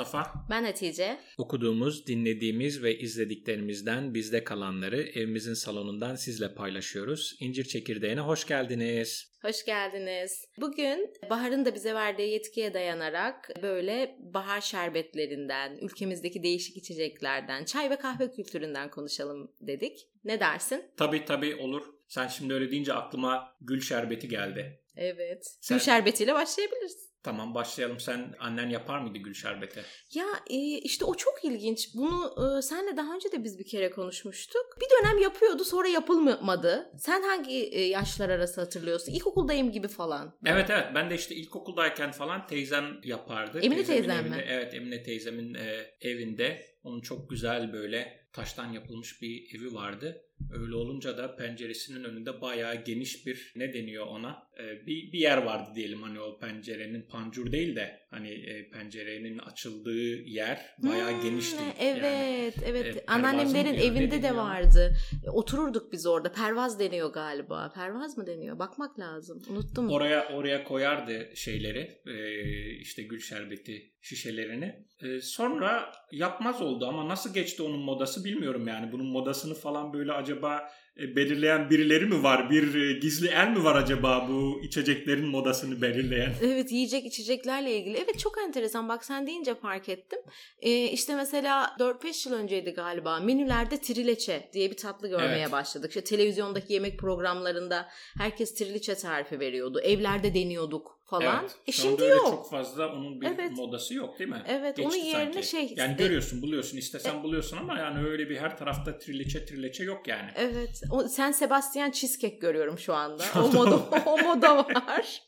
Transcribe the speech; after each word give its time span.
Ben 0.00 0.06
Mustafa. 0.06 0.46
Ben 0.50 0.64
Hatice. 0.64 1.18
Okuduğumuz, 1.38 2.06
dinlediğimiz 2.06 2.82
ve 2.82 2.98
izlediklerimizden 2.98 4.14
bizde 4.14 4.44
kalanları 4.44 5.02
evimizin 5.02 5.54
salonundan 5.54 6.14
sizle 6.14 6.54
paylaşıyoruz. 6.54 7.36
İncir 7.40 7.64
Çekirdeğine 7.64 8.20
hoş 8.20 8.46
geldiniz. 8.46 9.32
Hoş 9.42 9.64
geldiniz. 9.64 10.44
Bugün 10.60 11.12
Bahar'ın 11.30 11.64
da 11.64 11.74
bize 11.74 11.94
verdiği 11.94 12.32
yetkiye 12.32 12.74
dayanarak 12.74 13.50
böyle 13.62 14.16
bahar 14.18 14.60
şerbetlerinden, 14.60 15.78
ülkemizdeki 15.82 16.42
değişik 16.42 16.76
içeceklerden, 16.76 17.64
çay 17.64 17.90
ve 17.90 17.96
kahve 17.96 18.30
kültüründen 18.30 18.90
konuşalım 18.90 19.52
dedik. 19.60 20.08
Ne 20.24 20.40
dersin? 20.40 20.84
Tabii 20.96 21.24
tabii 21.24 21.56
olur. 21.56 21.82
Sen 22.08 22.26
şimdi 22.26 22.54
öyle 22.54 22.70
deyince 22.70 22.92
aklıma 22.92 23.56
gül 23.60 23.80
şerbeti 23.80 24.28
geldi. 24.28 24.80
Evet. 24.96 25.56
Sen... 25.60 25.78
Gül 25.78 25.84
şerbetiyle 25.84 26.34
başlayabiliriz. 26.34 27.09
Tamam 27.22 27.54
başlayalım. 27.54 28.00
Sen 28.00 28.34
annen 28.38 28.68
yapar 28.68 28.98
mıydı 28.98 29.18
gül 29.18 29.34
şerbeti? 29.34 29.80
Ya 30.14 30.26
e, 30.50 30.56
işte 30.78 31.04
o 31.04 31.14
çok 31.14 31.44
ilginç. 31.44 31.88
Bunu 31.94 32.34
e, 32.58 32.62
senle 32.62 32.96
daha 32.96 33.14
önce 33.14 33.32
de 33.32 33.44
biz 33.44 33.58
bir 33.58 33.66
kere 33.66 33.90
konuşmuştuk. 33.90 34.66
Bir 34.80 34.86
dönem 34.90 35.18
yapıyordu 35.18 35.64
sonra 35.64 35.88
yapılmadı. 35.88 36.92
Sen 36.98 37.22
hangi 37.22 37.52
e, 37.52 37.80
yaşlar 37.80 38.28
arası 38.28 38.60
hatırlıyorsun? 38.60 39.12
İlkokuldayım 39.12 39.72
gibi 39.72 39.88
falan. 39.88 40.38
Evet 40.46 40.70
evet. 40.70 40.86
Ben 40.94 41.10
de 41.10 41.14
işte 41.14 41.34
ilkokuldayken 41.34 42.10
falan 42.12 42.46
teyzem 42.46 43.00
yapardı. 43.04 43.60
Emine 43.60 43.84
teyzem 43.84 44.28
mi? 44.28 44.44
Evet 44.48 44.74
Emine 44.74 45.02
teyzemin 45.02 45.54
e, 45.54 45.94
evinde. 46.00 46.70
Onun 46.84 47.00
çok 47.00 47.30
güzel 47.30 47.72
böyle 47.72 48.20
taştan 48.32 48.72
yapılmış 48.72 49.22
bir 49.22 49.58
evi 49.58 49.74
vardı. 49.74 50.24
Öyle 50.52 50.74
olunca 50.74 51.16
da 51.18 51.36
penceresinin 51.36 52.04
önünde 52.04 52.40
bayağı 52.40 52.74
geniş 52.84 53.26
bir 53.26 53.52
ne 53.56 53.74
deniyor 53.74 54.06
ona 54.06 54.49
bir, 54.86 55.12
bir 55.12 55.18
yer 55.18 55.38
vardı 55.38 55.70
diyelim 55.74 56.02
hani 56.02 56.20
o 56.20 56.38
pencerenin 56.38 57.02
pancur 57.02 57.52
değil 57.52 57.76
de 57.76 58.00
hani 58.10 58.30
e, 58.30 58.70
pencerenin 58.70 59.38
açıldığı 59.38 60.14
yer 60.14 60.74
bayağı 60.78 61.12
hmm, 61.12 61.22
genişti. 61.22 61.62
Evet 61.80 62.54
yani, 62.56 62.66
evet 62.66 62.96
e, 62.96 63.04
anneannemlerin 63.06 63.74
evinde 63.74 64.22
de 64.22 64.36
vardı. 64.36 64.96
E, 65.26 65.30
otururduk 65.30 65.92
biz 65.92 66.06
orada 66.06 66.32
pervaz 66.32 66.78
deniyor 66.78 67.12
galiba 67.12 67.72
pervaz 67.74 68.18
mı 68.18 68.26
deniyor 68.26 68.58
bakmak 68.58 68.98
lazım 68.98 69.42
unuttum. 69.50 69.90
Oraya 69.90 70.28
oraya 70.28 70.64
koyardı 70.64 71.30
şeyleri 71.34 72.00
e, 72.06 72.70
işte 72.70 73.02
gül 73.02 73.20
şerbeti 73.20 73.92
şişelerini. 74.00 74.86
E, 75.02 75.20
sonra 75.20 75.92
yapmaz 76.12 76.62
oldu 76.62 76.86
ama 76.86 77.08
nasıl 77.08 77.34
geçti 77.34 77.62
onun 77.62 77.80
modası 77.80 78.24
bilmiyorum 78.24 78.68
yani 78.68 78.92
bunun 78.92 79.06
modasını 79.06 79.54
falan 79.54 79.92
böyle 79.92 80.12
acaba 80.12 80.58
e, 80.58 80.89
belirleyen 81.16 81.70
birileri 81.70 82.06
mi 82.06 82.22
var? 82.22 82.50
Bir 82.50 82.74
e, 82.74 82.92
gizli 82.92 83.28
el 83.28 83.48
mi 83.48 83.64
var 83.64 83.76
acaba 83.76 84.28
bu 84.28 84.60
içeceklerin 84.62 85.26
modasını 85.26 85.82
belirleyen? 85.82 86.32
Evet 86.42 86.72
yiyecek 86.72 87.06
içeceklerle 87.06 87.76
ilgili. 87.76 87.96
Evet 87.96 88.18
çok 88.18 88.38
enteresan 88.38 88.88
bak 88.88 89.04
sen 89.04 89.26
deyince 89.26 89.54
fark 89.54 89.88
ettim. 89.88 90.18
Ee, 90.60 90.84
işte 90.84 91.14
mesela 91.16 91.76
4-5 91.78 92.28
yıl 92.28 92.36
önceydi 92.36 92.70
galiba 92.70 93.20
menülerde 93.20 93.80
trileçe 93.80 94.50
diye 94.52 94.70
bir 94.70 94.76
tatlı 94.76 95.08
görmeye 95.08 95.42
evet. 95.42 95.52
başladık. 95.52 95.90
İşte 95.90 96.04
televizyondaki 96.04 96.72
yemek 96.72 96.98
programlarında 96.98 97.88
herkes 98.18 98.54
trileçe 98.54 98.94
tarifi 98.94 99.40
veriyordu. 99.40 99.80
Evlerde 99.80 100.34
deniyorduk 100.34 100.99
falan. 101.10 101.40
Evet. 101.40 101.56
E 101.66 101.72
şimdi 101.72 102.04
yok. 102.04 102.26
çok 102.26 102.50
fazla 102.50 102.92
onun 102.92 103.20
bir 103.20 103.26
evet. 103.26 103.52
modası 103.56 103.94
yok 103.94 104.18
değil 104.18 104.30
mi? 104.30 104.42
Evet 104.48 104.76
Geçti 104.76 104.88
onun 104.88 105.04
yerine 105.04 105.32
sanki. 105.32 105.48
şey. 105.48 105.74
Yani 105.76 105.96
görüyorsun 105.96 106.42
buluyorsun 106.42 106.76
istesen 106.78 107.20
e, 107.20 107.22
buluyorsun 107.22 107.56
ama 107.56 107.78
yani 107.78 108.08
öyle 108.08 108.28
bir 108.28 108.38
her 108.38 108.56
tarafta 108.56 108.98
trileçe 108.98 109.44
trileçe 109.44 109.84
yok 109.84 110.08
yani. 110.08 110.30
Evet. 110.36 110.82
O, 110.90 111.08
sen 111.08 111.32
Sebastian 111.32 111.90
Cheesecake 111.90 112.36
görüyorum 112.36 112.78
şu 112.78 112.94
anda. 112.94 113.24
o 113.36 113.52
moda 113.52 113.76
o 114.06 114.18
moda 114.18 114.56
var. 114.56 115.22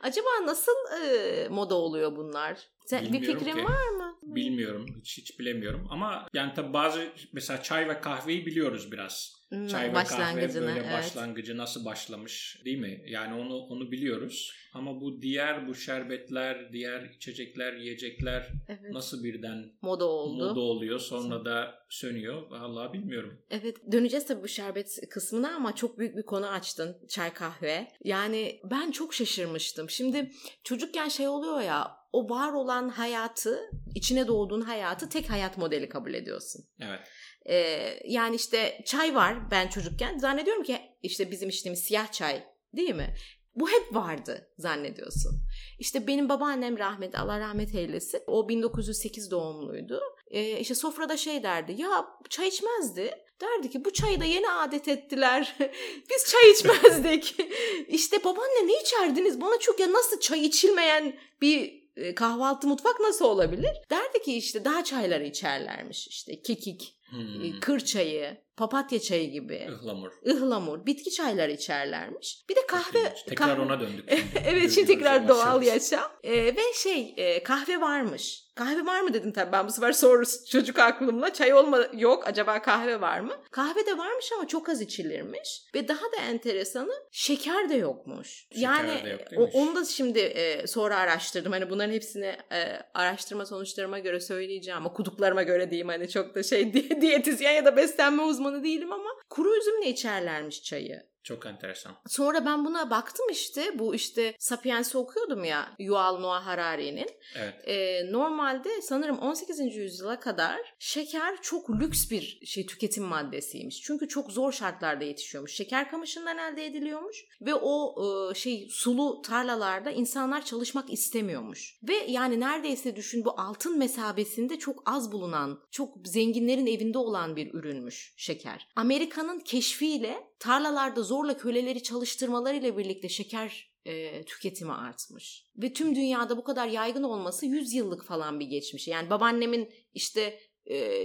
Acaba 0.00 0.28
nasıl 0.44 0.72
e, 1.02 1.48
moda 1.48 1.74
oluyor 1.74 2.16
bunlar? 2.16 2.58
Sen, 2.86 3.12
bir 3.12 3.20
fikrin 3.20 3.52
ki. 3.52 3.64
var 3.64 3.88
mı? 3.88 4.16
Bilmiyorum. 4.22 4.86
Hiç 5.00 5.18
hiç 5.18 5.38
bilemiyorum 5.38 5.86
ama 5.90 6.26
yani 6.34 6.52
tabii 6.54 6.72
bazı 6.72 7.00
mesela 7.32 7.62
çay 7.62 7.88
ve 7.88 8.00
kahveyi 8.00 8.46
biliyoruz 8.46 8.92
biraz. 8.92 9.36
Hmm, 9.48 9.66
Çay 9.66 9.88
ve 9.88 10.04
kahve 10.04 10.54
böyle 10.54 10.70
evet. 10.70 10.92
başlangıcı 10.92 11.56
nasıl 11.56 11.84
başlamış 11.84 12.62
değil 12.64 12.78
mi? 12.78 13.02
Yani 13.06 13.34
onu 13.34 13.56
onu 13.56 13.90
biliyoruz. 13.90 14.52
Ama 14.74 15.00
bu 15.00 15.22
diğer 15.22 15.68
bu 15.68 15.74
şerbetler, 15.74 16.72
diğer 16.72 17.02
içecekler, 17.02 17.72
yiyecekler 17.72 18.48
evet. 18.68 18.92
nasıl 18.92 19.24
birden 19.24 19.72
moda 19.82 20.04
oldu. 20.04 20.48
Moda 20.48 20.60
oluyor 20.60 20.98
sonra 20.98 21.44
da 21.44 21.85
sönüyor. 21.88 22.50
Vallahi 22.50 22.92
bilmiyorum. 22.92 23.38
Evet 23.50 23.92
döneceğiz 23.92 24.26
tabii 24.26 24.42
bu 24.42 24.48
şerbet 24.48 25.08
kısmına 25.10 25.54
ama 25.56 25.74
çok 25.74 25.98
büyük 25.98 26.16
bir 26.16 26.22
konu 26.22 26.46
açtın. 26.46 26.96
Çay 27.08 27.34
kahve. 27.34 27.88
Yani 28.04 28.60
ben 28.64 28.90
çok 28.90 29.14
şaşırmıştım. 29.14 29.90
Şimdi 29.90 30.30
çocukken 30.64 31.08
şey 31.08 31.28
oluyor 31.28 31.60
ya 31.60 31.96
o 32.12 32.30
var 32.30 32.52
olan 32.52 32.88
hayatı, 32.88 33.70
içine 33.94 34.26
doğduğun 34.26 34.60
hayatı 34.60 35.08
tek 35.08 35.30
hayat 35.30 35.58
modeli 35.58 35.88
kabul 35.88 36.14
ediyorsun. 36.14 36.64
Evet. 36.80 37.00
Ee, 37.46 37.98
yani 38.04 38.36
işte 38.36 38.82
çay 38.86 39.14
var 39.14 39.50
ben 39.50 39.68
çocukken. 39.68 40.18
Zannediyorum 40.18 40.62
ki 40.62 40.78
işte 41.02 41.30
bizim 41.30 41.48
içtiğimiz 41.48 41.80
siyah 41.80 42.12
çay 42.12 42.42
değil 42.76 42.94
mi? 42.94 43.14
Bu 43.54 43.70
hep 43.70 43.94
vardı 43.94 44.48
zannediyorsun. 44.58 45.42
İşte 45.78 46.06
benim 46.06 46.28
babaannem 46.28 46.78
rahmetli 46.78 47.18
Allah 47.18 47.40
rahmet 47.40 47.74
eylesin. 47.74 48.20
O 48.26 48.48
1908 48.48 49.30
doğumluydu. 49.30 50.00
Ee, 50.30 50.60
işte 50.60 50.74
sofrada 50.74 51.16
şey 51.16 51.42
derdi. 51.42 51.74
Ya 51.78 52.06
çay 52.28 52.48
içmezdi. 52.48 53.10
Derdi 53.40 53.70
ki 53.70 53.84
bu 53.84 53.92
çayı 53.92 54.20
da 54.20 54.24
yeni 54.24 54.50
adet 54.50 54.88
ettiler. 54.88 55.56
Biz 56.10 56.32
çay 56.32 56.50
içmezdik. 56.50 57.36
İşte 57.88 58.24
babaanne 58.24 58.66
ne 58.66 58.80
içerdiniz? 58.80 59.40
Bana 59.40 59.58
çok 59.58 59.80
ya 59.80 59.92
nasıl 59.92 60.20
çay 60.20 60.46
içilmeyen 60.46 61.18
bir 61.40 61.86
e, 61.96 62.14
kahvaltı 62.14 62.66
mutfak 62.66 63.00
nasıl 63.00 63.24
olabilir? 63.24 63.70
Derdi 63.90 64.22
ki 64.22 64.36
işte 64.36 64.64
daha 64.64 64.84
çayları 64.84 65.24
içerlermiş 65.24 66.08
işte 66.08 66.42
kekik, 66.42 66.96
hmm. 67.10 67.44
E, 67.44 67.60
kır 67.60 67.80
çayı, 67.80 68.36
papatya 68.56 69.00
çayı 69.00 69.30
gibi. 69.30 69.68
Ihlamur. 69.82 70.12
Ihlamur. 70.24 70.86
Bitki 70.86 71.10
çayları 71.10 71.52
içerlermiş. 71.52 72.44
Bir 72.48 72.56
de 72.56 72.66
kahve. 72.68 73.14
Tekrar 73.26 73.48
kahve... 73.48 73.60
ona 73.60 73.80
döndük. 73.80 74.04
evet 74.46 74.72
şimdi 74.72 74.86
tekrar 74.86 75.28
doğal 75.28 75.62
yaşam. 75.62 76.10
Ee, 76.22 76.32
ve 76.32 76.72
şey 76.82 77.14
e, 77.16 77.42
kahve 77.42 77.80
varmış. 77.80 78.46
Kahve 78.54 78.86
var 78.86 79.00
mı 79.00 79.14
dedim 79.14 79.32
tabii 79.32 79.52
ben 79.52 79.66
bu 79.66 79.72
sefer 79.72 79.92
soru 79.92 80.22
çocuk 80.50 80.78
aklımla. 80.78 81.32
Çay 81.32 81.54
olma 81.54 81.78
yok 81.92 82.26
acaba 82.26 82.62
kahve 82.62 83.00
var 83.00 83.20
mı? 83.20 83.36
Kahve 83.50 83.86
de 83.86 83.98
varmış 83.98 84.32
ama 84.36 84.48
çok 84.48 84.68
az 84.68 84.80
içilirmiş. 84.80 85.62
Ve 85.74 85.88
daha 85.88 86.02
da 86.02 86.16
enteresanı 86.30 86.92
şeker 87.12 87.68
de 87.68 87.74
yokmuş. 87.74 88.46
Şeker 88.52 88.62
yani 88.62 89.04
de 89.04 89.34
yok, 89.34 89.48
onu 89.52 89.76
da 89.76 89.84
şimdi 89.84 90.18
e, 90.18 90.66
sonra 90.66 90.96
araştırdım. 90.96 91.52
Hani 91.52 91.70
bunların 91.70 91.92
hepsini 91.92 92.36
e, 92.52 92.82
araştırma 92.94 93.46
sonuçlarıma 93.46 93.98
göre 93.98 94.20
söyleyeceğim. 94.20 94.86
Okuduklarıma 94.86 95.42
göre 95.42 95.70
diyeyim 95.70 95.88
hani 95.88 96.08
çok 96.08 96.34
da 96.34 96.42
şey 96.42 96.74
diyetizyen 97.00 97.52
ya 97.52 97.64
da 97.64 97.76
beslenme 97.76 98.22
uzmanı 98.22 98.64
değilim 98.64 98.92
ama 98.92 99.10
kuru 99.30 99.56
üzümle 99.56 99.88
içerlermiş 99.88 100.62
çayı. 100.62 101.02
Çok 101.26 101.46
enteresan. 101.46 101.92
Sonra 102.06 102.46
ben 102.46 102.64
buna 102.64 102.90
baktım 102.90 103.26
işte. 103.30 103.78
Bu 103.78 103.94
işte 103.94 104.34
Sapiens'i 104.38 104.98
okuyordum 104.98 105.44
ya. 105.44 105.68
Yuval 105.78 106.18
Noah 106.18 106.46
Harari'nin. 106.46 107.08
Evet. 107.36 107.68
Ee, 107.68 108.12
normalde 108.12 108.82
sanırım 108.82 109.18
18. 109.18 109.76
yüzyıla 109.76 110.20
kadar 110.20 110.74
şeker 110.78 111.42
çok 111.42 111.70
lüks 111.70 112.10
bir 112.10 112.40
şey 112.46 112.66
tüketim 112.66 113.04
maddesiymiş. 113.04 113.82
Çünkü 113.82 114.08
çok 114.08 114.32
zor 114.32 114.52
şartlarda 114.52 115.04
yetişiyormuş. 115.04 115.54
Şeker 115.54 115.90
kamışından 115.90 116.38
elde 116.38 116.66
ediliyormuş 116.66 117.24
ve 117.40 117.54
o 117.54 117.94
e, 118.30 118.34
şey 118.34 118.68
sulu 118.70 119.22
tarlalarda 119.22 119.90
insanlar 119.90 120.44
çalışmak 120.44 120.92
istemiyormuş. 120.92 121.78
Ve 121.82 121.94
yani 121.94 122.40
neredeyse 122.40 122.96
düşün 122.96 123.24
bu 123.24 123.40
altın 123.40 123.78
mesabesinde 123.78 124.58
çok 124.58 124.82
az 124.90 125.12
bulunan, 125.12 125.60
çok 125.70 125.94
zenginlerin 126.04 126.66
evinde 126.66 126.98
olan 126.98 127.36
bir 127.36 127.54
ürünmüş 127.54 128.14
şeker. 128.16 128.68
Amerika'nın 128.76 129.40
keşfiyle 129.40 130.35
tarlalarda 130.38 131.02
zorla 131.02 131.36
köleleri 131.36 131.82
çalıştırmalarıyla 131.82 132.78
birlikte 132.78 133.08
şeker 133.08 133.70
e, 133.84 134.24
tüketimi 134.24 134.72
artmış. 134.72 135.46
Ve 135.56 135.72
tüm 135.72 135.94
dünyada 135.94 136.36
bu 136.36 136.44
kadar 136.44 136.66
yaygın 136.66 137.02
olması 137.02 137.46
100 137.46 137.74
yıllık 137.74 138.04
falan 138.04 138.40
bir 138.40 138.46
geçmiş. 138.46 138.88
Yani 138.88 139.10
babaannemin 139.10 139.70
işte 139.94 140.38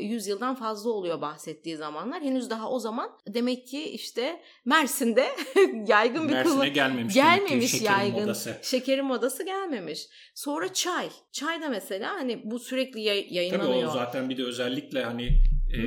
100 0.01 0.27
yıldan 0.27 0.55
fazla 0.55 0.89
oluyor 0.89 1.21
bahsettiği 1.21 1.77
zamanlar. 1.77 2.21
Henüz 2.21 2.49
daha 2.49 2.69
o 2.69 2.79
zaman 2.79 3.09
demek 3.27 3.67
ki 3.67 3.83
işte 3.83 4.41
Mersin'de 4.65 5.27
yaygın 5.87 6.27
bir 6.27 6.33
Mersin'e 6.33 6.69
gelmemiş. 6.69 7.13
Gelmemiş 7.13 7.71
şekerin 7.71 7.91
yaygın. 7.91 8.21
Modası. 8.21 8.57
Şekerin 8.61 9.05
modası 9.05 9.43
gelmemiş. 9.45 10.07
Sonra 10.35 10.73
çay. 10.73 11.09
Çay 11.31 11.61
da 11.61 11.69
mesela 11.69 12.13
hani 12.13 12.41
bu 12.51 12.59
sürekli 12.59 13.01
yayınlanıyor. 13.01 13.73
Tabii 13.73 13.87
o 13.87 13.91
zaten 13.91 14.29
bir 14.29 14.37
de 14.37 14.43
özellikle 14.43 15.03
hani 15.03 15.25
e, 15.73 15.79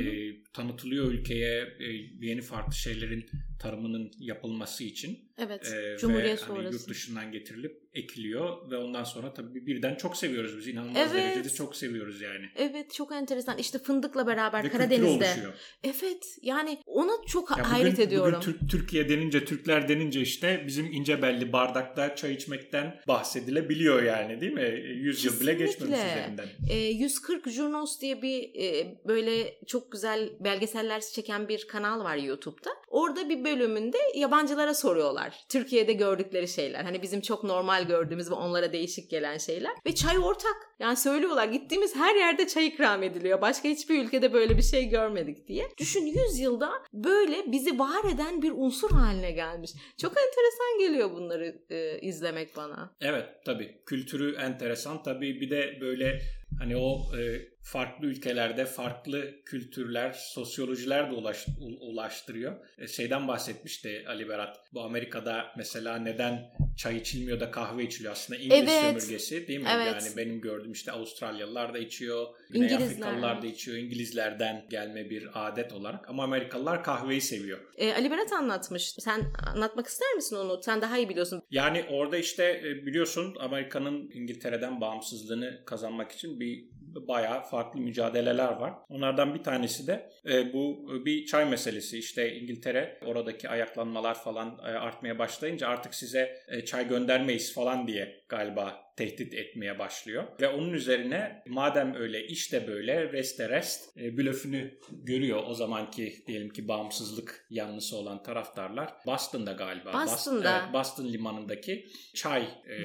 tanıtılıyor 0.55 1.11
ülkeye 1.11 1.61
e, 1.79 1.85
yeni 2.21 2.41
farklı 2.41 2.73
şeylerin 2.73 3.25
tarımının 3.59 4.11
yapılması 4.19 4.83
için. 4.83 5.19
Evet. 5.37 5.73
Ee, 5.73 5.97
Cumhuriyet 5.99 6.41
ve 6.41 6.45
hani 6.45 6.57
sonrası. 6.57 6.73
yurt 6.77 6.89
dışından 6.89 7.31
getirilip 7.31 7.81
ekiliyor 7.93 8.71
ve 8.71 8.77
ondan 8.77 9.03
sonra 9.03 9.33
tabii 9.33 9.65
birden 9.65 9.95
çok 9.95 10.17
seviyoruz 10.17 10.57
biz. 10.57 10.67
İnanılmaz 10.67 11.11
Evet. 11.11 11.23
derecede 11.23 11.53
çok 11.53 11.75
seviyoruz 11.75 12.21
yani. 12.21 12.49
Evet 12.55 12.93
çok 12.93 13.11
enteresan. 13.11 13.57
İşte 13.57 13.79
fındıkla 13.79 14.27
beraber 14.27 14.63
Ve 14.63 14.69
Karadeniz'de. 14.69 15.05
oluşuyor. 15.07 15.53
Evet 15.83 16.37
yani 16.41 16.77
ona 16.85 17.11
çok 17.27 17.49
Ya 17.51 17.57
bugün, 17.57 17.69
hayret 17.69 17.99
ediyorum. 17.99 18.39
Bugün 18.41 18.51
Türk, 18.59 18.69
Türkiye 18.71 19.09
denince, 19.09 19.45
Türkler 19.45 19.89
denince 19.89 20.21
işte 20.21 20.63
bizim 20.67 20.85
ince 20.85 21.21
belli 21.21 21.53
bardakta 21.53 22.15
çay 22.15 22.33
içmekten 22.33 23.01
bahsedilebiliyor 23.07 24.03
yani 24.03 24.41
değil 24.41 24.53
mi? 24.53 24.81
100 24.95 25.25
yıl 25.25 25.39
bile 25.39 25.53
geçmemiş 25.53 25.99
üzerinden. 25.99 26.47
E, 26.69 26.77
140 26.77 27.49
Jurnos 27.49 28.01
diye 28.01 28.21
bir 28.21 28.43
e, 28.61 28.97
böyle 29.07 29.59
çok 29.67 29.91
güzel 29.91 30.29
belgeseller 30.45 31.01
çeken 31.01 31.47
bir 31.47 31.67
kanal 31.67 32.03
var 32.03 32.15
YouTube'da. 32.15 32.69
Orada 32.87 33.29
bir 33.29 33.43
bölümünde 33.43 33.97
yabancılara 34.15 34.73
soruyorlar. 34.73 35.45
Türkiye'de 35.49 35.93
gördükleri 35.93 36.47
şeyler. 36.47 36.83
Hani 36.83 37.01
bizim 37.01 37.21
çok 37.21 37.43
normal 37.43 37.87
gördüğümüz 37.87 38.31
ve 38.31 38.35
onlara 38.35 38.73
değişik 38.73 39.09
gelen 39.09 39.37
şeyler. 39.37 39.71
Ve 39.85 39.95
çay 39.95 40.17
ortak. 40.17 40.55
Yani 40.79 40.97
söylüyorlar 40.97 41.47
gittiğimiz 41.47 41.95
her 41.95 42.15
yerde 42.15 42.47
çay 42.47 42.67
ikram 42.67 43.03
ediliyor. 43.03 43.41
Başka 43.41 43.69
hiçbir 43.69 44.03
ülkede 44.03 44.33
böyle 44.33 44.57
bir 44.57 44.61
şey 44.61 44.85
görmedik 44.89 45.47
diye. 45.47 45.67
Düşün 45.77 46.05
100 46.05 46.39
yılda 46.39 46.71
böyle 46.93 47.51
bizi 47.51 47.79
var 47.79 48.13
eden 48.13 48.41
bir 48.41 48.51
unsur 48.51 48.91
haline 48.91 49.31
gelmiş. 49.31 49.71
Çok 49.97 50.11
enteresan 50.11 50.79
geliyor 50.79 51.11
bunları 51.11 51.61
e, 51.69 51.99
izlemek 51.99 52.57
bana. 52.57 52.95
Evet 53.01 53.25
tabii 53.45 53.81
kültürü 53.85 54.35
enteresan 54.35 55.03
tabii 55.03 55.41
bir 55.41 55.49
de 55.49 55.77
böyle 55.81 56.19
hani 56.59 56.77
o 56.77 57.17
e, 57.17 57.41
farklı 57.61 58.07
ülkelerde 58.07 58.65
farklı 58.65 59.43
kültürler, 59.45 60.11
sosyolojiler 60.11 61.11
de 61.11 61.15
ulaş, 61.15 61.45
ulaştırıyor. 61.79 62.55
E, 62.77 62.87
şeyden 62.87 63.27
bahsetmişti 63.27 64.05
Ali 64.07 64.29
Berat. 64.29 64.57
Bu 64.73 64.81
Amerika'da 64.81 65.45
mesela 65.57 65.97
neden 65.97 66.51
çay 66.77 66.97
içilmiyor 66.97 67.39
da 67.39 67.51
kahve 67.51 67.83
içiliyor 67.83 68.13
aslında 68.13 68.39
İngiliz 68.39 68.69
Evet. 68.73 68.81
sömürgesi 68.81 69.47
değil 69.47 69.59
mi? 69.59 69.67
Evet. 69.71 69.87
Yani 69.87 70.17
benim 70.17 70.41
gördüğüm 70.41 70.71
işte 70.71 70.91
Avustralyalılar 70.91 71.73
da 71.73 71.77
içiyor, 71.77 72.25
Güney 72.49 72.67
İngilizler. 72.67 72.85
Afrikalılar 72.85 73.41
da 73.41 73.47
içiyor, 73.47 73.77
İngilizlerden 73.77 74.65
gelme 74.69 75.09
bir 75.09 75.29
adet 75.33 75.73
olarak 75.73 76.09
ama 76.09 76.23
Amerikalılar 76.23 76.83
kahveyi 76.83 77.21
seviyor. 77.21 77.59
E, 77.77 77.93
Ali 77.93 78.11
Berat 78.11 78.33
anlatmış. 78.33 78.93
Sen 78.99 79.21
anlatmak 79.53 79.87
ister 79.87 80.13
misin 80.13 80.35
onu? 80.35 80.59
Sen 80.63 80.81
daha 80.81 80.97
iyi 80.97 81.09
biliyorsun. 81.09 81.41
Yani 81.51 81.85
orada 81.89 82.17
işte 82.17 82.43
e, 82.65 82.85
biliyorsun 82.85 83.35
Amerika'nın 83.39 84.09
İngiltere'den 84.13 84.81
bağımsızlığını 84.81 85.63
kazanmak 85.65 86.11
için 86.11 86.39
bir 86.39 86.74
bayağı 87.07 87.41
farklı 87.43 87.79
mücadeleler 87.79 88.51
var. 88.51 88.73
Onlardan 88.89 89.33
bir 89.35 89.43
tanesi 89.43 89.87
de 89.87 90.09
e, 90.25 90.53
bu 90.53 90.91
bir 91.05 91.25
çay 91.25 91.45
meselesi. 91.49 91.99
İşte 91.99 92.35
İngiltere 92.35 92.99
oradaki 93.05 93.49
ayaklanmalar 93.49 94.23
falan 94.23 94.59
e, 94.59 94.67
artmaya 94.67 95.19
başlayınca 95.19 95.67
artık 95.67 95.95
size 95.95 96.37
e, 96.47 96.65
çay 96.65 96.87
göndermeyiz 96.87 97.53
falan 97.53 97.87
diye 97.87 98.23
galiba 98.29 98.85
tehdit 98.97 99.33
etmeye 99.33 99.79
başlıyor. 99.79 100.23
Ve 100.41 100.47
onun 100.47 100.73
üzerine 100.73 101.43
madem 101.47 101.95
öyle 101.95 102.27
işte 102.27 102.67
böyle 102.67 103.11
reste 103.11 103.49
rest 103.49 103.97
e, 103.97 104.17
blöfünü 104.17 104.79
görüyor 104.91 105.43
o 105.47 105.53
zamanki 105.53 106.23
diyelim 106.27 106.49
ki 106.49 106.67
bağımsızlık 106.67 107.45
yanlısı 107.49 107.97
olan 107.97 108.23
taraftarlar. 108.23 108.93
Boston'da 109.05 109.51
galiba. 109.51 109.89
Bos- 109.91 110.11
Boston'da. 110.11 110.61
evet, 110.63 110.73
Boston 110.73 111.05
limanındaki 111.05 111.87
çay 112.13 112.47
e, 112.67 112.83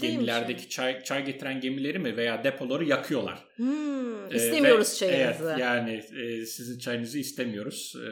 gemilerdeki 0.00 0.60
yani. 0.62 0.68
çay 0.68 1.02
çay 1.04 1.24
getiren 1.24 1.60
gemileri 1.60 1.98
mi 1.98 2.16
veya 2.16 2.44
depoları 2.44 2.84
yakıyorlar. 2.84 3.44
Hmm, 3.62 4.32
Ee, 4.32 4.36
istemiyoruz 4.36 4.92
ve- 4.92 4.96
çayınızı. 4.96 5.44
Evet 5.50 5.58
yani 5.58 6.02
e, 6.22 6.46
sizin 6.46 6.78
çayınızı 6.78 7.18
istemiyoruz 7.18 7.94
E, 7.96 8.08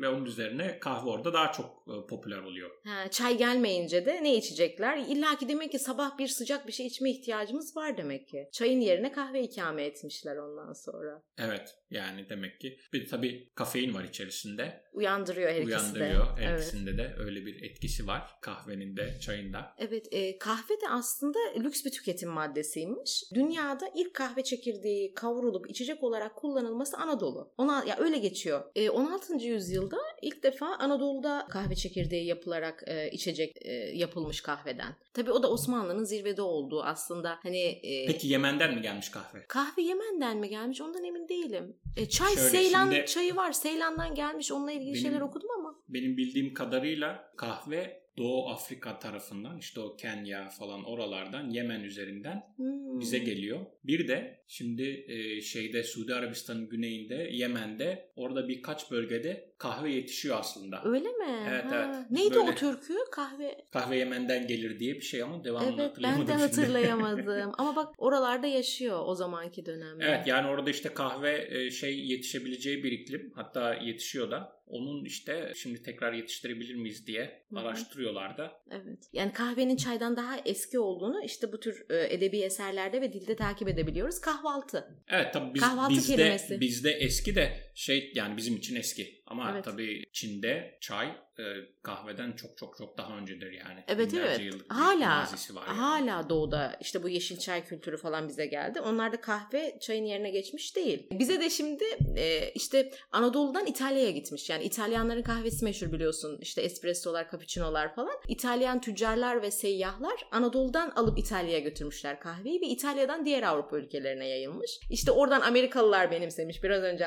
ve 0.00 0.08
onun 0.08 0.24
üzerine 0.24 0.78
kahve 0.80 1.08
orada 1.10 1.32
daha 1.32 1.52
çok 1.52 1.66
e, 1.88 2.06
popüler 2.06 2.38
oluyor. 2.38 2.70
Ha, 2.84 3.10
çay 3.10 3.36
gelmeyince 3.38 4.06
de 4.06 4.22
ne 4.22 4.36
içecekler? 4.36 4.98
İlla 5.08 5.38
ki 5.38 5.48
demek 5.48 5.72
ki 5.72 5.78
sabah 5.78 6.18
bir 6.18 6.28
sıcak 6.28 6.66
bir 6.66 6.72
şey 6.72 6.86
içme 6.86 7.10
ihtiyacımız 7.10 7.76
var 7.76 7.96
demek 7.96 8.28
ki. 8.28 8.48
Çayın 8.52 8.80
yerine 8.80 9.12
kahve 9.12 9.42
ikame 9.42 9.84
etmişler 9.84 10.36
ondan 10.36 10.72
sonra. 10.72 11.22
Evet 11.38 11.74
yani 11.90 12.28
demek 12.28 12.60
ki 12.60 12.78
bir 12.92 13.08
tabii 13.08 13.48
kafein 13.54 13.94
var 13.94 14.04
içerisinde. 14.04 14.84
Uyandırıyor 14.92 15.50
her 15.50 15.60
ikisi 15.62 15.94
de. 15.94 15.98
Uyandırıyor. 15.98 16.38
Her 16.38 16.52
Evet. 16.52 16.72
de 16.98 17.14
öyle 17.18 17.46
bir 17.46 17.62
etkisi 17.62 18.06
var. 18.06 18.22
Kahvenin 18.40 18.96
de 18.96 19.14
çayın 19.20 19.52
da. 19.52 19.74
Evet, 19.78 20.06
e, 20.12 20.38
kahve 20.38 20.74
de 20.80 20.88
aslında 20.90 21.38
lüks 21.58 21.84
bir 21.84 21.90
tüketim 21.90 22.28
maddesiymiş. 22.30 23.24
Dünyada 23.34 23.86
ilk 23.96 24.14
kahve 24.14 24.42
çekirdeği 24.44 24.93
kavrulup 25.14 25.70
içecek 25.70 26.02
olarak 26.02 26.36
kullanılması 26.36 26.96
Anadolu. 26.96 27.52
Ona 27.58 27.84
ya 27.84 27.96
öyle 27.98 28.18
geçiyor. 28.18 28.64
E, 28.74 28.90
16. 28.90 29.34
yüzyılda 29.46 29.96
ilk 30.22 30.42
defa 30.42 30.66
Anadolu'da 30.66 31.46
kahve 31.50 31.74
çekirdeği 31.74 32.26
yapılarak 32.26 32.84
e, 32.86 33.10
içecek 33.10 33.56
e, 33.62 33.72
yapılmış 33.74 34.40
kahveden. 34.40 34.96
Tabii 35.14 35.32
o 35.32 35.42
da 35.42 35.50
Osmanlı'nın 35.50 36.04
zirvede 36.04 36.42
olduğu 36.42 36.82
aslında 36.82 37.38
hani 37.42 37.60
e, 37.62 38.06
Peki 38.06 38.28
Yemen'den 38.28 38.74
mi 38.74 38.82
gelmiş 38.82 39.08
kahve? 39.08 39.44
kahve 39.48 39.82
Yemen'den 39.82 40.36
mi 40.38 40.48
gelmiş 40.48 40.80
ondan 40.80 41.04
emin 41.04 41.28
değilim. 41.28 41.76
E, 41.96 42.08
çay 42.08 42.34
Şöyle, 42.34 42.48
Seylan 42.48 42.90
şimdi- 42.92 43.06
çayı 43.06 43.36
var. 43.36 43.52
Seylan'dan 43.52 44.14
gelmiş. 44.14 44.52
Onunla 44.52 44.72
ilgili 44.72 44.92
Benim- 44.92 45.02
şeyler 45.02 45.20
okudum 45.20 45.48
ama. 45.58 45.74
Benim 45.88 46.16
bildiğim 46.16 46.54
kadarıyla 46.54 47.32
kahve 47.36 48.03
Doğu 48.18 48.48
Afrika 48.48 48.98
tarafından 48.98 49.58
işte 49.58 49.80
o 49.80 49.96
Kenya 49.96 50.48
falan 50.48 50.84
oralardan 50.84 51.50
Yemen 51.50 51.80
üzerinden 51.80 52.42
Hmm. 52.56 53.00
bize 53.00 53.18
geliyor. 53.18 53.60
Bir 53.84 54.08
de 54.08 54.44
şimdi 54.46 55.04
e, 55.08 55.40
şeyde 55.40 55.82
Suudi 55.82 56.14
Arabistan'ın 56.14 56.68
güneyinde 56.68 57.28
Yemen'de 57.32 58.10
orada 58.16 58.48
birkaç 58.48 58.90
bölgede 58.90 59.54
kahve 59.58 59.92
yetişiyor 59.92 60.36
aslında. 60.40 60.82
Öyle 60.84 61.08
mi? 61.08 61.46
Evet, 61.50 61.64
Ha. 61.64 61.92
evet. 61.96 62.10
Neydi 62.10 62.34
Böyle- 62.34 62.50
o 62.50 62.54
türkü? 62.54 62.94
Kahve. 63.12 63.64
Kahve 63.72 63.96
Yemen'den 63.98 64.46
gelir 64.46 64.78
diye 64.78 64.94
bir 64.94 65.00
şey 65.00 65.22
ama 65.22 65.44
devamını 65.44 65.68
Evet 65.68 65.78
ben 65.78 65.84
hatırlayamadım 65.88 66.26
de 66.28 66.32
şimdi. 66.32 66.42
hatırlayamadım. 66.42 67.52
ama 67.58 67.76
bak 67.76 67.94
oralarda 67.98 68.46
yaşıyor 68.46 69.00
o 69.06 69.14
zamanki 69.14 69.66
dönemde. 69.66 70.04
Evet 70.04 70.26
yani 70.26 70.48
orada 70.48 70.70
işte 70.70 70.88
kahve 70.94 71.48
e, 71.50 71.70
şey 71.70 72.06
yetişebileceği 72.06 72.84
bir 72.84 72.92
iklim 72.92 73.32
hatta 73.34 73.74
yetişiyor 73.74 74.30
da 74.30 74.63
onun 74.74 75.04
işte 75.04 75.52
şimdi 75.56 75.82
tekrar 75.82 76.12
yetiştirebilir 76.12 76.74
miyiz 76.74 77.06
diye 77.06 77.44
Hı 77.50 77.56
hı. 77.56 77.60
araştırıyorlar 77.60 78.38
da. 78.38 78.62
Evet. 78.70 79.08
Yani 79.12 79.32
kahvenin 79.32 79.76
çaydan 79.76 80.16
daha 80.16 80.36
eski 80.38 80.78
olduğunu 80.78 81.24
işte 81.24 81.52
bu 81.52 81.60
tür 81.60 81.86
e, 81.90 82.14
edebi 82.14 82.38
eserlerde 82.38 83.00
ve 83.00 83.12
dilde 83.12 83.36
takip 83.36 83.68
edebiliyoruz. 83.68 84.20
Kahvaltı. 84.20 85.02
Evet 85.08 85.32
tabii 85.32 85.54
biz, 85.54 85.62
Kahvaltı 85.62 85.94
bizde, 85.94 86.16
kelimesi. 86.16 86.60
bizde 86.60 86.90
eski 86.90 87.34
de 87.34 87.72
şey 87.74 88.12
yani 88.14 88.36
bizim 88.36 88.56
için 88.56 88.76
eski 88.76 89.22
ama 89.26 89.50
Evet. 89.52 89.64
tabii 89.64 90.04
Çin'de 90.12 90.78
çay 90.80 91.06
e, 91.38 91.44
kahveden 91.82 92.32
çok 92.32 92.56
çok 92.56 92.76
çok 92.78 92.98
daha 92.98 93.16
öncedir 93.18 93.52
yani. 93.52 93.84
Evet 93.88 94.14
evet. 94.14 94.40
yıllık 94.40 94.72
Hala 94.72 95.26
var 95.50 95.66
yani. 95.66 95.78
hala 95.78 96.28
doğuda 96.28 96.76
işte 96.80 97.02
bu 97.02 97.08
yeşil 97.08 97.38
çay 97.38 97.64
kültürü 97.64 97.96
falan 97.96 98.28
bize 98.28 98.46
geldi. 98.46 98.80
Onlar 98.80 99.12
da 99.12 99.20
kahve 99.20 99.78
çayın 99.80 100.04
yerine 100.04 100.30
geçmiş 100.30 100.76
değil. 100.76 101.06
Bize 101.10 101.40
de 101.40 101.50
şimdi 101.50 101.84
e, 102.16 102.50
işte 102.54 102.90
Anadolu'dan 103.12 103.66
İtalya'ya 103.66 104.10
gitmiş. 104.10 104.50
Yani 104.50 104.64
İtalyanların 104.64 105.22
kahvesi 105.22 105.64
meşhur 105.64 105.92
biliyorsun. 105.92 106.38
İşte 106.40 106.62
espressolar, 106.62 107.30
cappuccino'lar 107.30 107.94
falan. 107.94 108.14
İtalyan 108.28 108.80
tüccarlar 108.80 109.42
ve 109.42 109.50
seyyahlar 109.50 110.26
Anadolu'dan 110.30 110.90
alıp 110.90 111.18
İtalya'ya 111.18 111.58
götürmüşler 111.58 112.20
kahveyi 112.20 112.60
ve 112.60 112.66
İtalya'dan 112.66 113.24
diğer 113.24 113.42
Avrupa 113.42 113.78
ülkelerine 113.78 114.28
yayılmış. 114.28 114.70
İşte 114.90 115.10
oradan 115.10 115.40
Amerikalılar 115.40 116.10
benimsemiş 116.10 116.62
biraz 116.62 116.82
önce 116.82 117.06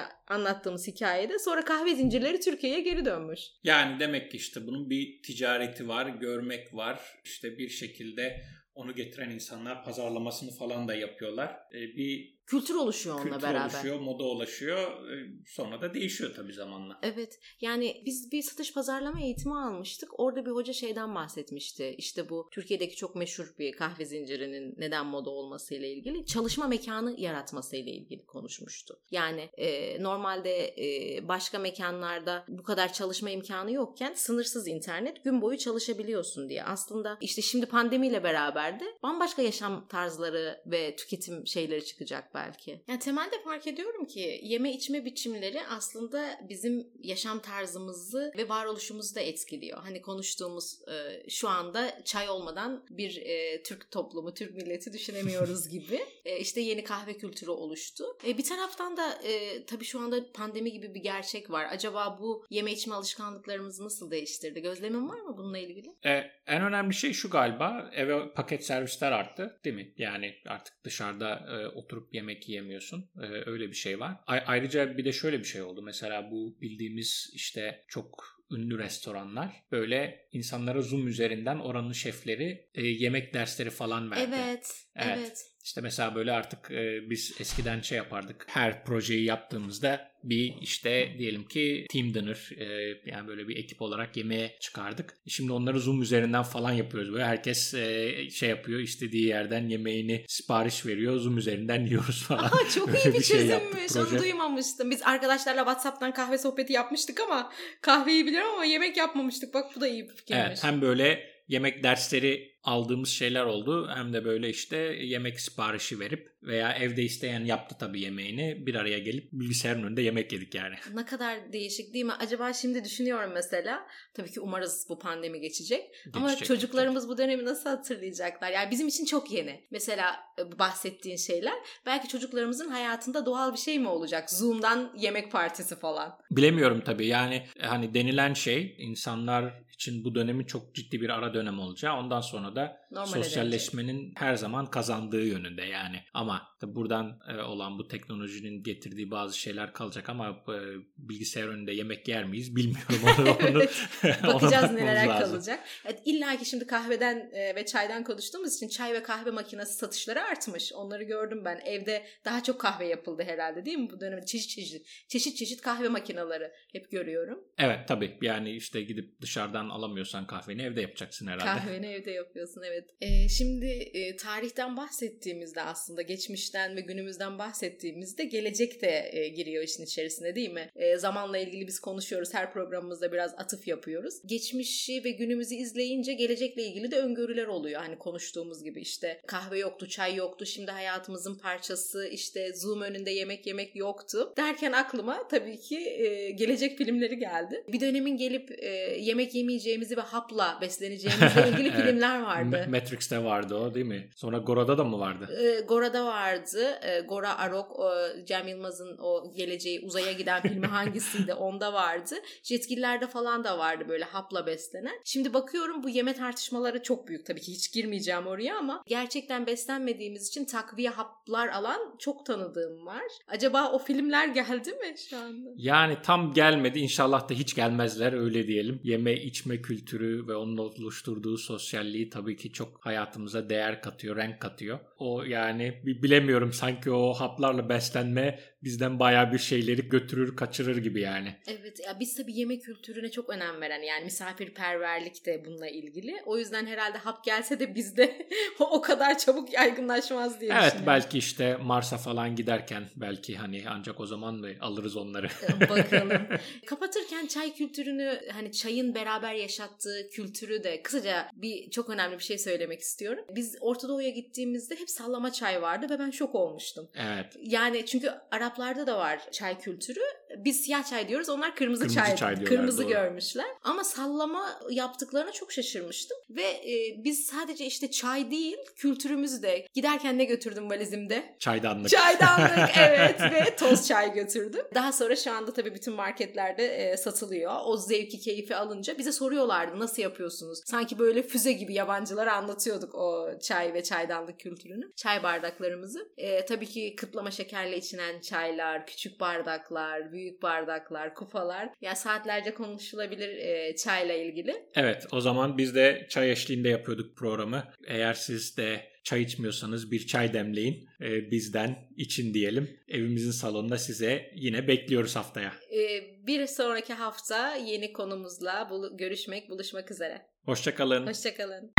anlattığımız 0.57 0.87
hikayede. 0.87 1.39
Sonra 1.39 1.65
kahve 1.65 1.95
zincirleri 1.95 2.39
Türkiye'ye 2.39 2.81
geri 2.81 3.05
dönmüş. 3.05 3.39
Yani 3.63 3.99
demek 3.99 4.31
ki 4.31 4.37
işte 4.37 4.67
bunun 4.67 4.89
bir 4.89 5.21
ticareti 5.23 5.87
var, 5.87 6.07
görmek 6.07 6.73
var. 6.73 6.99
İşte 7.23 7.57
bir 7.57 7.69
şekilde 7.69 8.41
onu 8.73 8.95
getiren 8.95 9.29
insanlar 9.29 9.83
pazarlamasını 9.83 10.51
falan 10.51 10.87
da 10.87 10.95
yapıyorlar. 10.95 11.49
E, 11.73 11.79
bir 11.79 12.36
Kültür 12.47 12.75
oluşuyor 12.75 13.15
onunla 13.15 13.29
kültür 13.29 13.41
beraber. 13.47 13.73
oluşuyor, 13.73 13.99
moda 13.99 14.23
ulaşıyor. 14.23 15.11
E, 15.11 15.27
sonra 15.47 15.81
da 15.81 15.93
değişiyor 15.93 16.33
tabii 16.35 16.53
zamanla. 16.53 16.99
Evet 17.01 17.39
yani 17.61 18.01
biz 18.05 18.31
bir 18.31 18.41
satış 18.41 18.73
pazarlama 18.73 19.21
eğitimi 19.21 19.55
almıştık. 19.55 20.19
Orada 20.19 20.45
bir 20.45 20.51
hoca 20.51 20.73
şeyden 20.73 21.15
bahsetmişti. 21.15 21.95
İşte 21.97 22.29
bu 22.29 22.49
Türkiye'deki 22.51 22.95
çok 22.95 23.15
meşhur 23.15 23.53
bir 23.59 23.71
kahve 23.71 24.05
zincirinin 24.05 24.75
neden 24.77 25.05
moda 25.05 25.29
olması 25.29 25.75
ile 25.75 25.91
ilgili 25.93 26.25
çalışma 26.25 26.67
mekanı 26.67 27.19
yaratması 27.19 27.75
ile 27.75 27.91
ilgili 27.91 28.25
konuşmuştu. 28.25 28.99
Yani 29.11 29.49
e, 29.57 30.03
normalde 30.03 30.75
e, 30.77 31.27
başka 31.27 31.59
mekanlarda 31.59 32.45
bu 32.47 32.63
kadar 32.63 32.93
çalışma 32.93 33.29
imkanı 33.29 33.71
yokken 33.71 34.13
sınırsız 34.13 34.67
internet 34.67 35.23
gün 35.23 35.41
boyu 35.41 35.57
çalışabiliyorsun 35.57 36.49
diye. 36.49 36.63
Aslında 36.63 37.17
işte 37.21 37.41
şimdi 37.41 37.65
pandemiyle 37.65 38.23
beraber 38.23 38.67
ülkelerde 38.67 38.97
bambaşka 39.03 39.41
yaşam 39.41 39.87
tarzları 39.87 40.61
ve 40.65 40.95
tüketim 40.95 41.47
şeyleri 41.47 41.85
çıkacak 41.85 42.33
belki. 42.37 42.81
Yani 42.87 42.99
temelde 42.99 43.41
fark 43.43 43.67
ediyorum 43.67 44.05
ki 44.05 44.39
yeme 44.43 44.71
içme 44.73 45.05
biçimleri 45.05 45.61
aslında 45.69 46.39
bizim 46.49 46.87
yaşam 47.03 47.39
tarzımızı 47.41 48.33
ve 48.37 48.49
varoluşumuzu 48.49 49.15
da 49.15 49.19
etkiliyor. 49.19 49.79
Hani 49.83 50.01
konuştuğumuz 50.01 50.79
e, 50.87 51.29
şu 51.29 51.49
anda 51.49 52.03
çay 52.03 52.29
olmadan 52.29 52.85
bir 52.89 53.21
e, 53.25 53.63
Türk 53.63 53.91
toplumu, 53.91 54.33
Türk 54.33 54.55
milleti 54.55 54.93
düşünemiyoruz 54.93 55.69
gibi. 55.77 55.99
E, 56.25 56.39
işte 56.39 56.61
yeni 56.61 56.83
kahve 56.83 57.17
kültürü 57.17 57.51
oluştu. 57.51 58.05
E, 58.27 58.37
bir 58.37 58.43
taraftan 58.43 58.97
da 58.97 59.13
e, 59.23 59.65
tabii 59.65 59.85
şu 59.85 59.99
anda 59.99 60.31
pandemi 60.31 60.71
gibi 60.71 60.93
bir 60.93 61.01
gerçek 61.01 61.51
var. 61.51 61.67
Acaba 61.71 62.17
bu 62.21 62.45
yeme 62.49 62.71
içme 62.71 62.95
alışkanlıklarımızı 62.95 63.85
nasıl 63.85 64.11
değiştirdi? 64.11 64.61
Gözlemin 64.61 65.09
var 65.09 65.19
mı 65.19 65.37
bununla 65.37 65.57
ilgili? 65.57 65.89
E, 66.05 66.11
en 66.47 66.61
önemli 66.61 66.93
şey 66.93 67.13
şu 67.13 67.29
galiba 67.29 67.91
eve 67.93 68.33
paket 68.33 68.65
servisler 68.65 69.11
arttı 69.11 69.59
değil 69.65 69.75
mi? 69.75 69.93
Yani 69.97 70.35
artık 70.47 70.83
dışarıda 70.83 71.29
e, 71.35 71.67
oturup 71.67 72.13
yemek 72.27 72.49
yiyemiyorsun. 72.49 73.09
E, 73.21 73.25
öyle 73.49 73.67
bir 73.69 73.75
şey 73.75 73.99
var. 73.99 74.15
A- 74.27 74.43
ayrıca 74.47 74.97
bir 74.97 75.05
de 75.05 75.11
şöyle 75.11 75.39
bir 75.39 75.43
şey 75.45 75.61
oldu. 75.61 75.81
Mesela 75.81 76.31
bu 76.31 76.57
bildiğimiz 76.61 77.29
işte 77.33 77.85
çok 77.87 78.37
ünlü 78.51 78.77
restoranlar 78.77 79.63
böyle 79.71 80.27
insanlara 80.31 80.81
Zoom 80.81 81.07
üzerinden 81.07 81.59
oranın 81.59 81.91
şefleri 81.91 82.69
e, 82.75 82.87
yemek 82.87 83.33
dersleri 83.33 83.69
falan 83.69 84.11
verdi. 84.11 84.35
Evet, 84.35 84.86
evet. 84.97 85.17
evet. 85.19 85.45
İşte 85.67 85.81
mesela 85.81 86.15
böyle 86.15 86.31
artık 86.31 86.71
e, 86.71 87.09
biz 87.09 87.35
eskiden 87.39 87.81
şey 87.81 87.97
yapardık. 87.97 88.45
Her 88.49 88.85
projeyi 88.85 89.25
yaptığımızda 89.25 90.11
bir 90.23 90.53
işte 90.61 91.15
diyelim 91.17 91.47
ki 91.47 91.85
team 91.91 92.13
dinner 92.13 92.49
e, 92.57 92.65
yani 93.05 93.27
böyle 93.27 93.47
bir 93.47 93.57
ekip 93.57 93.81
olarak 93.81 94.17
yemeğe 94.17 94.57
çıkardık. 94.59 95.17
Şimdi 95.27 95.51
onları 95.51 95.79
Zoom 95.79 96.01
üzerinden 96.01 96.43
falan 96.43 96.71
yapıyoruz. 96.71 97.13
Böyle 97.13 97.25
herkes 97.25 97.73
e, 97.73 98.29
şey 98.29 98.49
yapıyor 98.49 98.79
istediği 98.79 99.25
yerden 99.27 99.69
yemeğini 99.69 100.25
sipariş 100.27 100.85
veriyor. 100.85 101.17
Zoom 101.17 101.37
üzerinden 101.37 101.81
yiyoruz 101.85 102.23
falan. 102.23 102.43
Aha, 102.43 102.69
çok 102.75 102.89
iyi 102.89 103.13
bir, 103.13 103.19
bir 103.19 103.23
şey 103.23 103.37
çözümmüş. 103.37 103.93
Şey 103.93 104.01
Onu 104.01 104.19
duymamıştım. 104.19 104.91
Biz 104.91 105.01
arkadaşlarla 105.03 105.61
WhatsApp'tan 105.61 106.13
kahve 106.13 106.37
sohbeti 106.37 106.73
yapmıştık 106.73 107.19
ama 107.19 107.51
kahveyi 107.81 108.25
biliyorum 108.25 108.53
ama 108.53 108.65
yemek 108.65 108.97
yapmamıştık. 108.97 109.53
Bak 109.53 109.65
bu 109.75 109.81
da 109.81 109.87
iyi 109.87 110.09
bir 110.09 110.15
fikirmiş. 110.15 110.43
Evet, 110.47 110.63
hem 110.63 110.81
böyle 110.81 111.37
yemek 111.47 111.83
dersleri 111.83 112.56
aldığımız 112.67 113.09
şeyler 113.09 113.43
oldu. 113.43 113.89
Hem 113.95 114.13
de 114.13 114.25
böyle 114.25 114.49
işte 114.49 114.77
yemek 115.01 115.39
siparişi 115.39 115.99
verip 115.99 116.36
veya 116.43 116.73
evde 116.73 117.03
isteyen 117.03 117.45
yaptı 117.45 117.75
tabii 117.79 118.01
yemeğini 118.01 118.65
bir 118.65 118.75
araya 118.75 118.99
gelip 118.99 119.29
bilgisayarın 119.31 119.83
önünde 119.83 120.01
yemek 120.01 120.33
yedik 120.33 120.55
yani. 120.55 120.75
Ne 120.93 121.05
kadar 121.05 121.53
değişik 121.53 121.93
değil 121.93 122.05
mi? 122.05 122.13
Acaba 122.19 122.53
şimdi 122.53 122.83
düşünüyorum 122.83 123.31
mesela. 123.33 123.87
Tabii 124.13 124.31
ki 124.31 124.39
umarız 124.39 124.85
bu 124.89 124.99
pandemi 124.99 125.39
geçecek. 125.39 125.81
geçecek 125.81 126.15
Ama 126.15 126.35
çocuklarımız 126.35 127.03
geçecek. 127.03 127.17
bu 127.17 127.17
dönemi 127.17 127.45
nasıl 127.45 127.69
hatırlayacaklar? 127.69 128.51
Yani 128.51 128.71
bizim 128.71 128.87
için 128.87 129.05
çok 129.05 129.31
yeni. 129.31 129.67
Mesela 129.71 130.15
e, 130.39 130.59
bahsettiğin 130.59 131.17
şeyler 131.17 131.53
belki 131.85 132.07
çocuklarımızın 132.07 132.69
hayatında 132.69 133.25
doğal 133.25 133.53
bir 133.53 133.57
şey 133.57 133.79
mi 133.79 133.87
olacak? 133.87 134.31
Zoom'dan 134.31 134.93
yemek 134.97 135.31
partisi 135.31 135.75
falan. 135.75 136.17
Bilemiyorum 136.31 136.81
tabii. 136.85 137.07
Yani 137.07 137.47
hani 137.59 137.93
denilen 137.93 138.33
şey 138.33 138.75
insanlar 138.77 139.67
için 139.73 140.03
bu 140.05 140.15
dönemin 140.15 140.45
çok 140.45 140.75
ciddi 140.75 141.01
bir 141.01 141.09
ara 141.09 141.33
dönem 141.33 141.59
olacağı. 141.59 141.97
Ondan 141.97 142.21
sonra 142.21 142.55
da 142.55 142.86
Normal 142.91 143.13
sosyalleşmenin 143.13 143.99
edecek. 143.99 144.21
her 144.21 144.35
zaman 144.35 144.65
kazandığı 144.65 145.25
yönünde 145.25 145.61
yani. 145.61 146.03
Ama 146.13 146.47
buradan 146.63 147.19
e, 147.29 147.41
olan 147.41 147.79
bu 147.79 147.87
teknolojinin 147.87 148.63
getirdiği 148.63 149.11
bazı 149.11 149.37
şeyler 149.37 149.73
kalacak 149.73 150.09
ama 150.09 150.29
e, 150.29 150.57
bilgisayar 150.97 151.47
önünde 151.47 151.71
yemek 151.71 152.07
yer 152.07 152.25
miyiz 152.25 152.55
bilmiyorum 152.55 153.01
onu. 153.03 153.29
onu 153.49 154.33
Bakacağız 154.33 154.71
neler 154.71 155.19
kalacak. 155.19 155.59
Evet, 155.85 156.01
İlla 156.05 156.37
ki 156.37 156.45
şimdi 156.45 156.67
kahveden 156.67 157.31
e, 157.33 157.55
ve 157.55 157.65
çaydan 157.65 158.03
konuştuğumuz 158.03 158.55
için 158.55 158.67
çay 158.67 158.93
ve 158.93 159.03
kahve 159.03 159.31
makinesi 159.31 159.73
satışları 159.73 160.21
artmış. 160.21 160.73
Onları 160.73 161.03
gördüm 161.03 161.41
ben. 161.45 161.59
Evde 161.65 162.05
daha 162.25 162.43
çok 162.43 162.61
kahve 162.61 162.87
yapıldı 162.87 163.23
herhalde 163.23 163.65
değil 163.65 163.77
mi 163.77 163.89
bu 163.89 163.99
dönemde? 163.99 164.25
Çeşit 164.25 164.49
çeşit 164.49 164.87
çeşit 165.07 165.37
çeşit 165.37 165.61
kahve 165.61 165.89
makineleri 165.89 166.51
hep 166.71 166.91
görüyorum. 166.91 167.39
Evet 167.57 167.87
tabii. 167.87 168.17
Yani 168.21 168.51
işte 168.51 168.81
gidip 168.81 169.21
dışarıdan 169.21 169.69
alamıyorsan 169.69 170.27
kahveni 170.27 170.61
evde 170.61 170.81
yapacaksın 170.81 171.27
herhalde. 171.27 171.59
Kahveni 171.59 171.87
evde 171.87 172.11
yapıyorsun 172.11 172.61
evet. 172.61 172.76
Ee, 173.01 173.29
şimdi 173.29 173.65
e, 173.65 174.15
tarihten 174.15 174.77
bahsettiğimizde 174.77 175.61
aslında 175.61 176.01
geçmişten 176.01 176.75
ve 176.75 176.81
günümüzden 176.81 177.39
bahsettiğimizde 177.39 178.23
gelecek 178.23 178.81
de 178.81 179.09
e, 179.13 179.27
giriyor 179.27 179.63
işin 179.63 179.83
içerisine 179.83 180.35
değil 180.35 180.51
mi? 180.51 180.71
E, 180.75 180.97
zamanla 180.97 181.37
ilgili 181.37 181.67
biz 181.67 181.79
konuşuyoruz. 181.79 182.33
Her 182.33 182.53
programımızda 182.53 183.11
biraz 183.11 183.33
atıf 183.37 183.67
yapıyoruz. 183.67 184.13
Geçmişi 184.25 185.03
ve 185.03 185.11
günümüzü 185.11 185.55
izleyince 185.55 186.13
gelecekle 186.13 186.63
ilgili 186.63 186.91
de 186.91 186.99
öngörüler 186.99 187.47
oluyor. 187.47 187.81
Hani 187.81 187.97
konuştuğumuz 187.97 188.63
gibi 188.63 188.81
işte 188.81 189.21
kahve 189.27 189.59
yoktu, 189.59 189.89
çay 189.89 190.15
yoktu. 190.15 190.45
Şimdi 190.45 190.71
hayatımızın 190.71 191.35
parçası 191.35 192.07
işte 192.07 192.53
Zoom 192.55 192.81
önünde 192.81 193.11
yemek 193.11 193.47
yemek 193.47 193.75
yoktu. 193.75 194.33
Derken 194.37 194.71
aklıma 194.71 195.27
tabii 195.27 195.59
ki 195.59 195.77
e, 195.77 196.31
gelecek 196.31 196.77
filmleri 196.77 197.19
geldi. 197.19 197.63
Bir 197.67 197.79
dönemin 197.79 198.17
gelip 198.17 198.63
e, 198.63 198.69
yemek 198.99 199.35
yemeyeceğimizi 199.35 199.97
ve 199.97 200.01
hapla 200.01 200.57
besleneceğimizle 200.61 201.49
ilgili 201.49 201.71
filmler 201.81 202.21
vardı. 202.21 202.66
Matrix'te 202.67 203.23
vardı 203.23 203.55
o 203.55 203.73
değil 203.73 203.85
mi? 203.85 204.09
Sonra 204.15 204.37
Gora'da 204.37 204.77
da 204.77 204.83
mı 204.83 204.99
vardı? 204.99 205.29
E, 205.41 205.61
Gora'da 205.61 206.05
vardı. 206.05 206.79
E, 206.81 206.99
Gora 206.99 207.37
Arok, 207.37 207.79
o, 207.79 207.91
Cem 208.25 208.47
Yılmaz'ın 208.47 208.97
o 208.97 209.33
geleceği 209.35 209.79
uzaya 209.79 210.11
giden 210.11 210.41
filmi 210.41 210.67
hangisiydi? 210.67 211.33
Onda 211.47 211.73
vardı. 211.73 212.15
Jetgiller'de 212.43 213.07
falan 213.07 213.43
da 213.43 213.57
vardı 213.57 213.85
böyle 213.89 214.03
hapla 214.03 214.45
beslenen. 214.47 214.99
Şimdi 215.05 215.33
bakıyorum 215.33 215.83
bu 215.83 215.89
yeme 215.89 216.13
tartışmaları 216.13 216.83
çok 216.83 217.07
büyük. 217.07 217.25
Tabii 217.25 217.41
ki 217.41 217.51
hiç 217.51 217.71
girmeyeceğim 217.73 218.27
oraya 218.27 218.57
ama 218.57 218.83
gerçekten 218.87 219.47
beslenmediğimiz 219.47 220.27
için 220.27 220.45
takviye 220.45 220.89
haplar 220.89 221.47
alan 221.47 221.95
çok 221.99 222.25
tanıdığım 222.25 222.85
var. 222.85 223.03
Acaba 223.27 223.71
o 223.71 223.79
filmler 223.79 224.27
geldi 224.27 224.71
mi 224.71 224.95
şu 225.09 225.17
anda? 225.17 225.49
Yani 225.57 225.97
tam 226.03 226.33
gelmedi. 226.33 226.79
İnşallah 226.79 227.29
da 227.29 227.33
hiç 227.33 227.55
gelmezler 227.55 228.13
öyle 228.13 228.47
diyelim. 228.47 228.79
Yeme 228.83 229.13
içme 229.13 229.61
kültürü 229.61 230.27
ve 230.27 230.35
onun 230.35 230.57
oluşturduğu 230.57 231.37
sosyalliği 231.37 232.09
tabii 232.09 232.35
ki 232.37 232.53
çok 232.57 232.85
hayatımıza 232.85 233.49
değer 233.49 233.81
katıyor, 233.81 234.15
renk 234.15 234.39
katıyor. 234.39 234.79
O 234.97 235.23
yani 235.23 235.81
bilemiyorum 235.85 236.53
sanki 236.53 236.91
o 236.91 237.13
haplarla 237.13 237.69
beslenme 237.69 238.39
bizden 238.67 238.99
baya 238.99 239.31
bir 239.31 239.39
şeyleri 239.39 239.89
götürür, 239.89 240.35
kaçırır 240.35 240.77
gibi 240.77 241.01
yani. 241.01 241.35
Evet 241.47 241.79
ya 241.87 241.99
biz 241.99 242.15
tabii 242.15 242.39
yemek 242.39 242.63
kültürüne 242.63 243.11
çok 243.11 243.29
önem 243.29 243.61
veren 243.61 243.81
yani 243.81 244.03
misafirperverlik 244.03 245.25
de 245.25 245.45
bununla 245.45 245.67
ilgili. 245.67 246.15
O 246.25 246.37
yüzden 246.37 246.65
herhalde 246.65 246.97
hap 246.97 247.23
gelse 247.23 247.59
de 247.59 247.75
bizde 247.75 248.27
o 248.59 248.81
kadar 248.81 249.17
çabuk 249.17 249.53
yaygınlaşmaz 249.53 250.41
diye 250.41 250.53
Evet 250.53 250.75
belki 250.87 251.17
işte 251.17 251.57
Mars'a 251.61 251.97
falan 251.97 252.35
giderken 252.35 252.83
belki 252.95 253.35
hani 253.35 253.63
ancak 253.69 253.99
o 253.99 254.05
zaman 254.05 254.35
mı 254.35 254.49
alırız 254.61 254.97
onları. 254.97 255.27
Bakalım. 255.69 256.27
Kapatırken 256.65 257.27
çay 257.27 257.53
kültürünü 257.53 258.21
hani 258.31 258.51
çayın 258.51 258.95
beraber 258.95 259.33
yaşattığı 259.33 260.09
kültürü 260.11 260.63
de 260.63 260.81
kısaca 260.83 261.29
bir 261.33 261.71
çok 261.71 261.89
önemli 261.89 262.17
bir 262.19 262.23
şey 262.23 262.37
söylemek 262.37 262.81
istiyorum. 262.81 263.25
Biz 263.35 263.57
Orta 263.61 263.87
Doğu'ya 263.87 264.09
gittiğimizde 264.09 264.75
hep 264.75 264.89
sallama 264.89 265.31
çay 265.31 265.61
vardı 265.61 265.87
ve 265.89 265.99
ben 265.99 266.11
şok 266.11 266.35
olmuştum. 266.35 266.89
Evet. 266.95 267.37
Yani 267.41 267.85
çünkü 267.85 268.11
Araplarda 268.57 268.87
da 268.87 268.97
var 268.97 269.31
çay 269.31 269.59
kültürü. 269.59 269.99
Biz 270.37 270.61
siyah 270.61 270.89
çay 270.89 271.07
diyoruz. 271.07 271.29
Onlar 271.29 271.55
kırmızı, 271.55 271.81
kırmızı 271.81 271.95
çay, 271.95 272.15
çay 272.15 272.35
diyorlar, 272.35 272.57
kırmızı 272.57 272.83
doğru. 272.83 272.89
görmüşler. 272.89 273.45
Ama 273.63 273.83
sallama 273.83 274.59
yaptıklarına 274.69 275.31
çok 275.31 275.51
şaşırmıştım. 275.51 276.17
Ve 276.29 276.43
e, 276.43 277.03
biz 277.03 277.25
sadece 277.25 277.65
işte 277.65 277.91
çay 277.91 278.31
değil 278.31 278.57
kültürümüzü 278.75 279.41
de 279.41 279.65
giderken 279.73 280.17
ne 280.17 280.25
götürdüm 280.25 280.69
valizimde? 280.69 281.35
Çaydanlık. 281.39 281.89
Çaydanlık 281.89 282.69
evet 282.77 283.21
ve 283.21 283.55
toz 283.55 283.87
çay 283.87 284.13
götürdüm. 284.13 284.65
Daha 284.73 284.91
sonra 284.91 285.15
şu 285.15 285.31
anda 285.31 285.53
tabii 285.53 285.75
bütün 285.75 285.93
marketlerde 285.93 286.65
e, 286.67 286.97
satılıyor. 286.97 287.53
O 287.65 287.77
zevki 287.77 288.19
keyfi 288.19 288.55
alınca 288.55 288.97
bize 288.97 289.11
soruyorlardı 289.11 289.79
nasıl 289.79 290.01
yapıyorsunuz? 290.01 290.61
Sanki 290.65 290.99
böyle 290.99 291.23
füze 291.23 291.53
gibi 291.53 291.73
yabancılara 291.73 292.33
anlatıyorduk 292.33 292.95
o 292.95 293.39
çay 293.41 293.73
ve 293.73 293.83
çaydanlık 293.83 294.39
kültürünü. 294.39 294.91
Çay 294.95 295.23
bardaklarımızı. 295.23 296.09
E, 296.17 296.45
tabii 296.45 296.65
ki 296.65 296.95
kıtlama 296.95 297.31
şekerle 297.31 297.77
içilen 297.77 298.21
çaylar, 298.21 298.87
küçük 298.87 299.19
bardaklar, 299.19 300.11
büyük 300.17 300.41
bardaklar, 300.41 301.13
kupalar. 301.13 301.63
Ya 301.63 301.71
yani 301.81 301.95
saatlerce 301.95 302.53
konuşulabilir 302.53 303.29
e, 303.29 303.75
çayla 303.75 304.15
ilgili. 304.15 304.55
Evet 304.75 305.05
o 305.11 305.21
zaman 305.21 305.57
biz 305.57 305.75
de 305.75 306.07
çay 306.09 306.31
eşliğinde 306.31 306.69
yapıyorduk 306.69 307.17
programı. 307.17 307.63
Eğer 307.87 308.13
siz 308.13 308.57
de 308.57 308.81
çay 309.03 309.21
içmiyorsanız 309.21 309.91
bir 309.91 310.07
çay 310.07 310.33
demleyin. 310.33 310.87
E, 311.01 311.31
bizden 311.31 311.75
için 311.97 312.33
diyelim. 312.33 312.79
Evimizin 312.87 313.31
salonunda 313.31 313.77
size 313.77 314.31
yine 314.35 314.67
bekliyoruz 314.67 315.15
haftaya. 315.15 315.53
E, 315.73 316.01
bir 316.27 316.47
sonraki 316.47 316.93
hafta 316.93 317.55
yeni 317.55 317.93
konumuzla 317.93 318.67
bul- 318.69 318.97
görüşmek, 318.97 319.49
buluşmak 319.49 319.91
üzere. 319.91 320.21
Hoşçakalın. 320.45 321.07
Hoşçakalın. 321.07 321.71